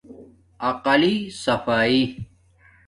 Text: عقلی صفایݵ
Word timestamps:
عقلی 0.69 1.15
صفایݵ 1.43 2.03